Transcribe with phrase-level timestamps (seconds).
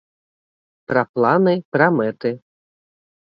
[0.91, 2.31] Пра планы, пра мэты.